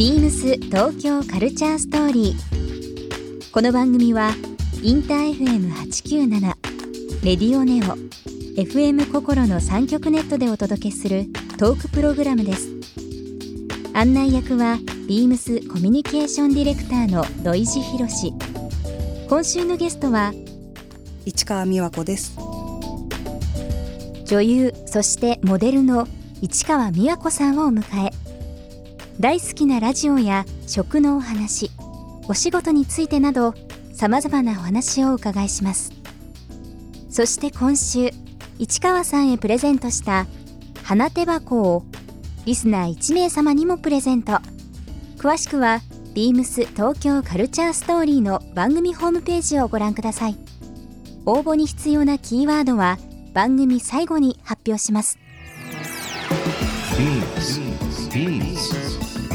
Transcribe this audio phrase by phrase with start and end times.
[0.00, 3.52] ビームス東京カルチャーストーリー。
[3.52, 4.30] この番組は
[4.82, 6.40] インター FM897
[7.22, 7.98] レディオネオ
[8.58, 11.26] FM 心の三極ネットでお届けする
[11.58, 12.70] トークプログラムです。
[13.92, 18.32] 案内役はビームスコミュニケーションディレクターの土井博志。
[19.28, 20.32] 今週のゲストは
[21.26, 22.38] 市川美和子です
[24.24, 26.08] 女優そしてモデルの
[26.40, 28.19] 市川美和子さんをお迎え
[29.20, 31.70] 大好きなラジオや食のお話
[32.26, 33.52] お仕事についてなど
[33.92, 35.92] さまざまなお話をお伺いします。
[37.10, 38.12] そして今週
[38.58, 40.26] 市川さんへプレゼントした
[40.84, 41.84] 花手箱を
[42.46, 44.38] リスナー1名様にもプレゼント。
[45.18, 45.80] 詳しくは
[46.14, 50.36] ビームス東京カルチャーストーリーの番組ホームページをご覧ください。
[51.26, 52.96] 応募に必要なキーワードは
[53.34, 55.18] 番組最後に発表します。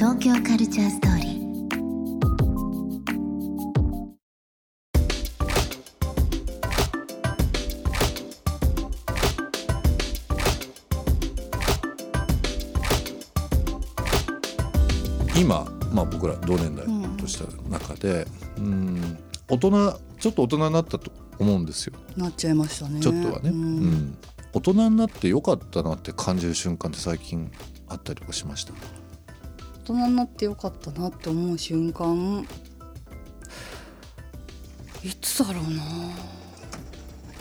[0.00, 1.40] 東京カルチャーストーリー
[15.38, 16.86] 今、まあ、僕ら同年代
[17.18, 18.26] とした中で、
[18.56, 19.18] うん、
[19.50, 21.92] 大人ちょっと大人になったと思うんですよ。
[22.16, 23.00] なっちゃいましたね。
[23.00, 23.80] ちょっとはね、ううん。
[23.84, 24.18] ん
[24.54, 27.52] 大人になってよかったなって感じる瞬間って最近
[27.86, 28.72] あったりとかしました？
[29.84, 32.46] 大人になってよかったなって思う瞬間
[35.02, 35.82] いつだろうな。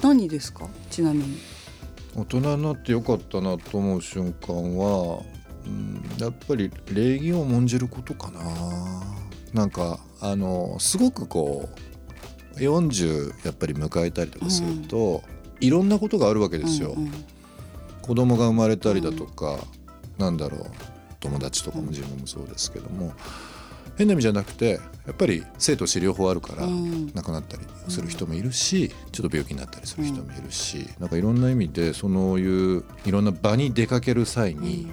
[0.01, 0.67] 何ですか？
[0.89, 1.37] ちなみに。
[2.15, 5.21] 大人になってよかったなと思う瞬間は、
[5.65, 8.39] うん、やっぱり礼儀を重んじることかな。
[9.53, 11.69] なんかあのすごくこ
[12.55, 15.21] う40やっぱり迎えたりとかすると、
[15.59, 16.93] いろんなことがあるわけですよ。
[16.93, 17.11] うんうん。
[18.01, 19.59] 子供が生まれたりだとか、
[20.17, 20.65] なんだろう
[21.19, 23.13] 友達とかも自分もそうですけども、
[23.97, 27.11] 変な意味じゃなくてやっぱり生と死両方あるから、うん。
[27.13, 34.87] 亡くなったりする人もいるし、ちょっと病気になったりする人もいるし、なんかいろんな意味でそういういろんな場に出かける際に、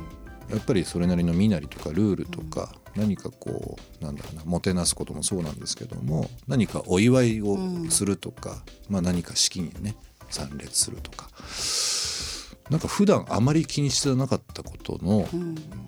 [0.51, 7.59] やっぱりそれなりの身なりとかルールとか、何かこうなんだろうなもてなすこともそうなんですけども何かお祝いを
[7.91, 9.97] するとか、まあ、何か式にね
[10.31, 11.29] 参列するとか
[12.71, 15.28] なんか普段あまり気にしてなかったことの、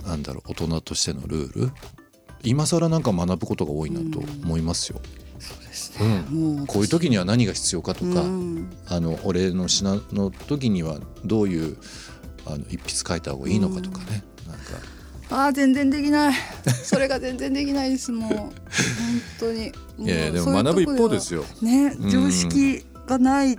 [0.06, 1.72] なんだろう大人としてのルール
[2.42, 5.00] 今更なんか学ぶことが多いなと思いますよ。
[5.38, 6.66] そうですうん。
[6.66, 8.70] こういう時には何が必要かとか、うん。
[8.86, 11.76] あのお礼の品の時にはどういう
[12.46, 14.62] あの一筆書いた方がいいのかとかね、なんか。
[15.30, 16.34] あー全然できない。
[16.82, 18.30] それが全然できないですもう。
[18.30, 18.52] 本
[19.38, 19.72] 当に。
[19.98, 21.44] いやでも学ぶ一方ですよ。
[21.60, 23.58] ねうん常識がない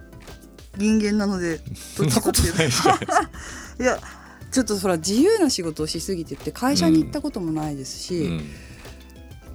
[0.79, 1.59] 人間なので
[1.95, 2.67] そんなことない
[3.79, 3.99] いや
[4.51, 8.49] ちょっとそら自由な仕事をしすぎてって会社に行ったこともないですし、うん。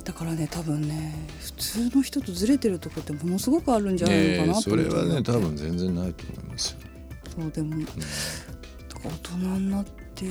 [0.05, 4.71] だからね多分ね普通の人とずれてるとこってものすごくあるんじゃないのかええなと思って。
[4.71, 6.79] それはね多分全然ないと思いますよ。
[7.41, 7.93] そうでもだか
[9.05, 10.29] ら大人になって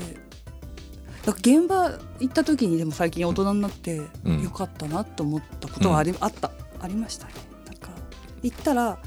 [1.26, 4.44] だから現場行った時にでも最近大人になってうん。
[4.44, 6.52] よかったなと思ったことはあり,、あった。
[6.80, 7.34] ありましたね。
[7.66, 7.90] なんか
[8.42, 8.98] 行ったら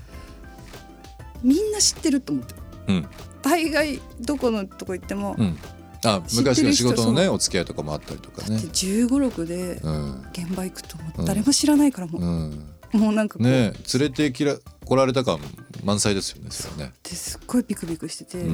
[1.42, 2.54] みんな知ってると思って。
[2.88, 3.08] うん。
[3.42, 5.58] 大概どこのとこ行っても、うん。
[6.04, 8.56] あ昔の仕事のねお付き合いとかもあったりとかね。
[8.56, 8.66] だって。
[8.68, 10.26] 1 5 6でうん。
[10.32, 13.00] 現場行くと誰も知らないからもう,、うん。
[13.00, 15.40] もうなんかこう、ね連れてきら来られた感
[15.84, 16.94] 満載ですよねそれはね。
[17.02, 17.38] です。
[17.38, 18.44] っごいビクビクしてて、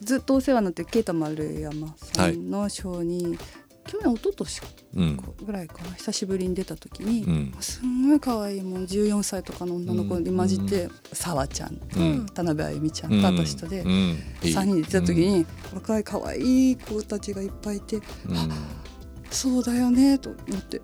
[0.00, 3.38] ずっとお世話になってるケイタ丸山さんのショーに、
[3.88, 4.62] 去年一昨年
[4.96, 5.16] うん。
[5.44, 7.54] ぐらいかな久しぶりに出た時に、うん。
[7.60, 12.26] すんごい可愛いもう14歳とかの女の子に混じってさわ、ちゃんとうん。
[12.26, 13.90] 田辺あゆみちゃんと私とで、うん。
[13.90, 14.54] いい。
[14.54, 18.02] 3人で出た時に、若い可愛い子たちがいっぱいいて、うん。
[19.30, 20.82] そうだよねと思って。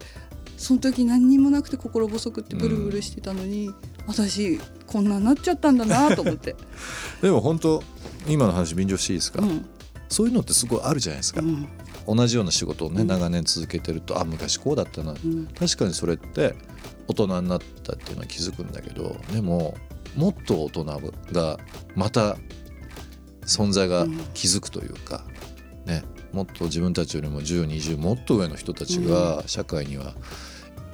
[0.57, 3.71] その時何にもなくて心細くってブルブルしてたのに、
[4.07, 6.57] 私こんなになっちゃったんだなと思って。
[7.21, 7.83] でも本当
[8.27, 9.67] 今の話便乗していいですか、うん。
[10.09, 11.69] そういうのってすごいあるじゃないですか、うん
[12.07, 13.07] 同じような仕事をね、うん。
[13.07, 15.47] 長年続けてるとあ昔こうだったな、うん。
[15.47, 16.55] 確かにそれって
[17.09, 19.77] 大人になったっていうのは気づくんだけどでも
[20.17, 20.85] もっと大人
[21.33, 21.59] が
[21.95, 22.37] また
[23.43, 25.25] 存在が気づくというか、
[25.87, 26.03] ね
[26.33, 30.15] もっと自分たちよりも1020もっと上の人たちが社会には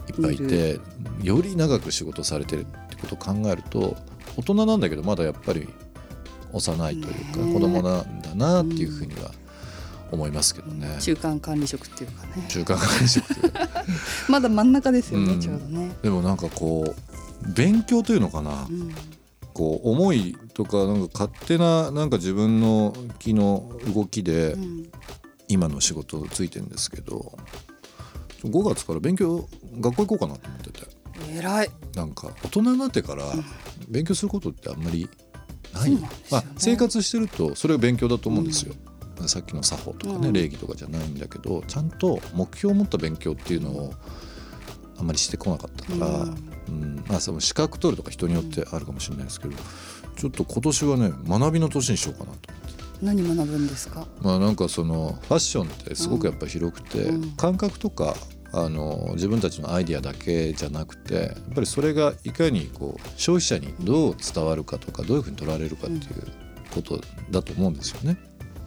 [0.06, 0.78] いっぱいいて、
[1.22, 3.96] より長く仕事されてるってことを考えると
[4.36, 5.66] 大人なんだけどまだやっぱり
[6.52, 9.30] 幼いというかね子供なんだなっていうふうには
[10.10, 10.96] 思いますけどね。
[11.00, 12.46] 中間管理職っていうかね。
[12.48, 13.34] 中間管理職。
[13.34, 13.84] というか
[14.28, 15.40] まだ真ん中ですよね、うん。
[15.40, 18.94] ちょうどね、でもなんかこう勉強というのかな、うん。
[19.52, 24.90] こう思いとかなんか勝手ななんか自分の気の動きでうん。
[25.48, 27.36] 今の仕事ついてるんですけど
[28.44, 29.48] 5月から勉強
[29.80, 30.86] 学校行こうかなと思ってて。
[31.36, 31.70] 偉い。
[31.96, 33.24] なんか大人になってから
[33.88, 35.10] 勉強することってあんまり
[35.74, 36.08] ない、そうなんね。
[36.30, 38.74] まあ、生活してるとそれが勉強だと思うんですよ、
[39.28, 40.32] さっきの作法とかね、うん。
[40.32, 43.94] 礼儀とかじゃないんだけどちゃんと目標を持った勉強っていうのを
[44.98, 46.36] あんまりしてこなかったから、うん。
[46.68, 47.04] うん。
[47.08, 49.54] まあ、その資格取るとか人によってあるかもしれないですけど、
[50.16, 52.50] ちょっと今年はね学びの年にしようかなと。
[53.02, 54.06] 何学ぶんですか？
[54.20, 57.30] まあなんかそのファッションってすごくやっぱ広くて、うん。
[57.32, 58.14] 感覚とか
[58.52, 66.26] あの自分たちのアイディアだけじゃなくてやっぱりそれがいかにこう消費者にどう伝わるかとかどういうふうに取られるかっていう
[66.74, 67.00] こと
[67.30, 68.18] だと思うんですよね。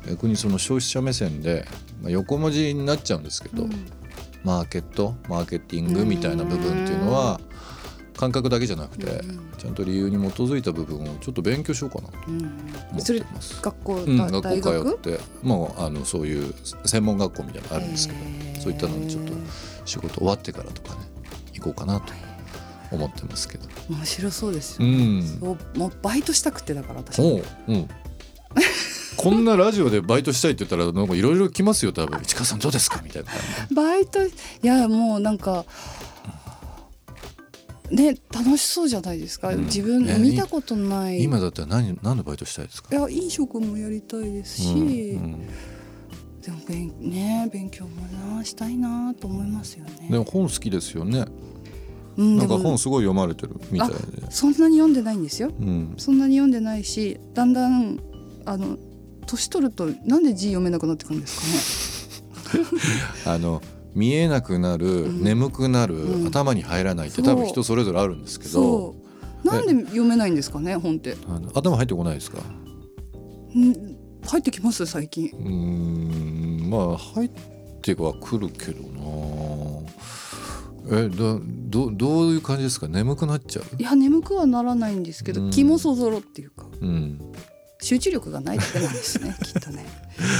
[0.07, 1.65] 逆にその消費者目線で、
[2.01, 3.67] まあ、横文字になっちゃうんですけど、
[4.43, 7.39] マーケットマーケティングみたいな部分っていうのは
[8.17, 12.37] 感覚だけじゃなくて、うんちゃんと理由に基づいた部分をちょっと勉強しようかなとうん。
[12.91, 13.61] 思ってます。
[13.61, 14.61] 学校、うん、だ学？
[14.61, 16.53] 校通ってもうあのそういう
[16.83, 18.19] 専門学校みたいなのあるんですけど、
[18.59, 19.31] そういったのにちょっと
[19.85, 21.05] 仕事終わってからとかね
[21.53, 22.11] 行こうかなと
[22.91, 23.69] 思ってますけど。
[23.89, 27.21] 面白そうですうよ、ん、そうもうバイトしたくてだから私。
[27.21, 27.87] おううん
[29.17, 33.01] こんなラジオでバイトしたいって言ったらなんかいろいろ来ますよ多分市川さんどうですか？
[33.03, 33.29] みたいな。
[33.75, 34.31] バイトい
[34.61, 35.65] やもうなんか
[37.89, 39.65] ね楽しそうじゃないですか、うん。
[39.65, 41.21] 自分ね見たことない。
[41.23, 42.95] 今だったら何何のバイトしたいですか？
[42.95, 44.83] いや飲食もやりたいですし、うんう
[45.27, 45.47] ん。
[46.41, 48.01] でも勉,、ね、勉強も
[48.35, 50.09] なしたいなと思いますよね。
[50.09, 51.25] でも本好きですよね。
[52.17, 53.95] うん、なんか本すごい読まれてるみたいで。
[54.29, 55.51] そんなに読んでないんですよ。
[55.57, 55.93] うん。
[55.97, 57.99] そんなに読んでないしだんだん
[58.45, 58.77] あの
[59.33, 62.23] 年取るとなんで字読めなくなってくるんです
[63.25, 63.61] あの
[63.95, 65.23] 見えなくなる、ん。
[65.23, 66.27] 眠くなる、うん。
[66.27, 68.63] 頭に入らないって多分人それぞれあるんですけかね。
[68.63, 68.95] ど
[69.43, 71.15] なんで読めないんですかね本って？
[71.53, 72.39] 頭入ってこないですか？
[72.39, 73.73] ん？
[74.25, 75.29] 入ってきます最近。
[75.29, 77.31] うーんまあ入っ
[77.81, 79.03] てはくるけどな。
[80.91, 81.39] えだ
[81.69, 82.87] どどういう感じですか？
[82.87, 83.65] 眠くなっちゃう？
[83.79, 85.45] いや眠くはならないんですけうん。
[85.49, 86.65] ど気もそぞろっていうか。
[86.81, 87.19] うん
[87.83, 89.85] 集中力がないだけなんですね きっとね。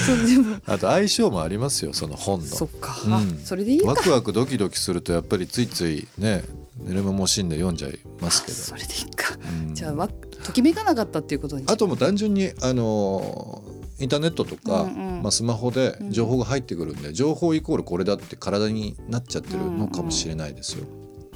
[0.05, 0.57] そうでも。
[0.65, 2.45] あと相性もありますよその本の。
[2.47, 3.13] そっか、うん。
[3.13, 6.43] あそれでいいかワクワクドキドキするとやっぱりついついね
[6.77, 9.37] 寝る間も惜しんで読んじゃいますけどそれでいいか、
[9.67, 9.75] うん。
[9.75, 11.65] じゃあわときめかなかったっていうことに。
[11.67, 15.21] あともう単純にあのーインターネットとか、うんうん。
[15.21, 20.85] まあ、スマホで情報が入ってくるんで、情報イコールこれだって体になっちゃってるのかもしれないですよ、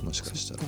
[0.03, 0.63] もしかしたら。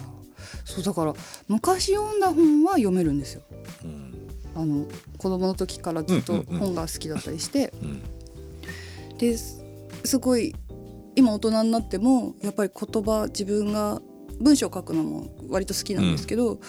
[0.66, 1.14] そうだから
[1.48, 3.42] 昔読んだ本は読めるんですよ。
[3.84, 4.19] うん
[4.56, 4.86] あの
[5.18, 6.60] 子供の時からずっとうんうんうん。
[6.60, 8.02] 本が好きだったりして、うん。
[9.18, 9.64] です
[10.04, 10.56] すごい
[11.16, 14.02] 今大人になってもやっぱり言葉自分が
[14.40, 16.60] 文章を書くのも割と好きなんですけど、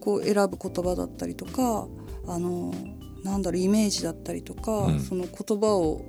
[0.00, 1.88] こう選ぶ言葉だったりとか
[2.26, 2.72] あの
[3.24, 5.00] なんだろうイメージだったりとか、うん。
[5.00, 6.02] その言葉を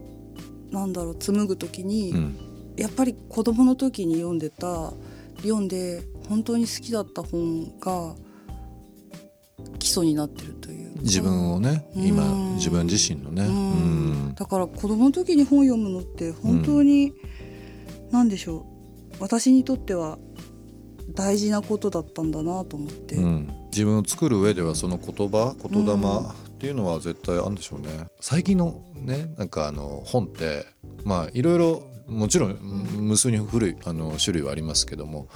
[0.72, 2.38] なんだろう紡ぐ時に、うん。
[2.78, 4.94] やっぱり子供の時に読んでた
[5.42, 8.16] 読んで本当に好きだった本が
[9.80, 12.06] 基礎になってるというか自分をねうん。
[12.06, 12.24] 今
[12.56, 14.30] 自分自身のね、ううん。
[14.30, 17.14] んだから子供の時に本読むのって本当に、
[18.12, 18.66] なんでしょ
[19.12, 19.16] う。
[19.20, 20.18] 私にとっては
[21.14, 23.54] 大事なことだったんだなと思って、うん。
[23.72, 28.08] 自分を作る上ではその言葉言霊っていうのは絶対あるんでしょうね。
[28.20, 30.66] 最近のねなんかあの本って
[31.06, 32.58] まあいろいろもちろん
[32.98, 35.28] 無数に古いあの種類はありますけども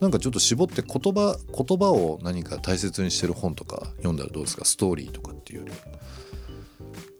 [0.00, 4.64] なんかちょっと絞って言葉言葉を何か大切にしてる本とか読んだらどうですか？
[4.64, 5.72] ストーリーとかっていうより。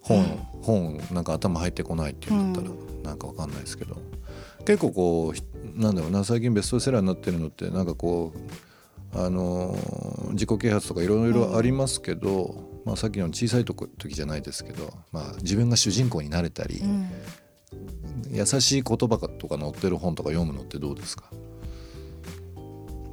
[0.00, 0.24] 本、
[0.62, 3.96] 本なんか頭入ってこないっていうんだったらなんかわかんないですけど。
[4.64, 5.42] 結構こうひ
[5.74, 8.32] なんだろうな最近ベストセラーになってるのってなんかこ
[9.14, 17.10] うあのー自己啓発とかいろいろありますけど、まあ、さっきの小さいとこ時じゃないですけど、まあ、自分が主人公になれたり、うん。
[18.30, 21.30] 優しい言葉とか載ってる本とか読むのってどうですか、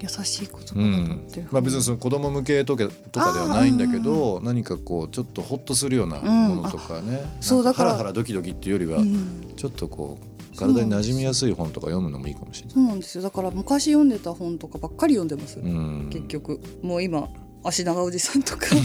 [0.10, 7.92] 優しい言葉がうん載ってる、まあ、別にその子供向けとかとかではないんだけど何かこうちょっとホッとするようなものとかね、なんそうだから。
[7.92, 9.54] ハラハラドキドキっていうよりは、うん。
[9.56, 10.18] ちょっとこ
[10.54, 12.74] う体に馴染みやすい本とか読むのもいいかもしれない。
[12.74, 13.24] そうなんですよ。
[13.24, 16.10] だから昔読んでた本とかばっかり読んでます、うん。
[16.12, 16.60] 結局。
[16.82, 17.28] もう今
[17.64, 18.68] 足長おじさんとか。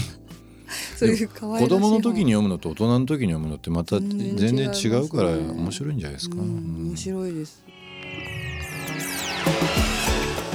[0.97, 6.37] そういう可愛い子供の時に本読むのと大人の時に読むのってまた全全然違うから面白いんじゃないですか。
[6.37, 6.87] うんうん。
[6.89, 7.61] 面白いです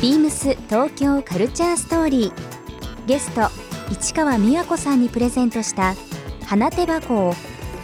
[0.07, 2.33] ビームス東京カルチャーストーリー。
[3.09, 3.49] ゲスト
[3.93, 5.97] 市川美和子さんにプレゼントした
[6.45, 7.35] 花手箱を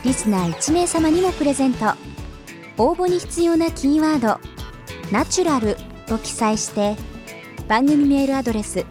[0.04, 1.86] リスナー1名様にもプレゼント。
[2.78, 4.38] 応募に必要なキーワード
[5.10, 5.76] 「ナチュラル」
[6.06, 6.94] と記載して
[7.66, 8.86] 番組メールアドレス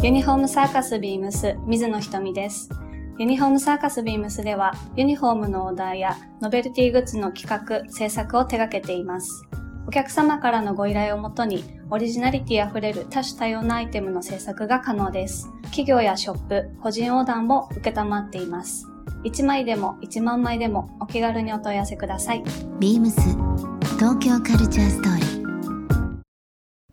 [0.00, 2.70] ユニフォームサーカスビームス水野ひとみです。
[3.18, 9.42] ユニフォームサーカスビームスではユニフォームのオーダーやノベルティグッズの企画、制作を手掛けています。
[9.88, 15.50] お客様からのご依頼をもとにオリジナリティあふれる多種多様なアイテムの制作が可能です。
[15.64, 18.86] 企業やショップ、個人オーダーも受けたまっています。
[19.24, 22.44] 1枚でも1万枚でもお気軽にお問い合わせください。
[22.78, 23.20] BEAMS
[23.98, 25.39] 東京カルチャーストーリー